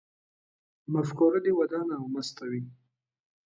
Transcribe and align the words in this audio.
مفکوره 0.93 1.39
دې 1.45 1.51
ودانه 1.59 1.93
او 1.99 2.05
مسته 2.15 2.43
وي 2.51 2.61